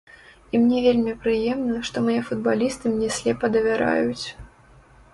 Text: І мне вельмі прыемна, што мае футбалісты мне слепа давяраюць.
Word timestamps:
І 0.53 0.61
мне 0.63 0.79
вельмі 0.85 1.13
прыемна, 1.25 1.77
што 1.91 2.05
мае 2.09 2.17
футбалісты 2.33 2.85
мне 2.97 3.09
слепа 3.21 3.55
давяраюць. 3.61 4.27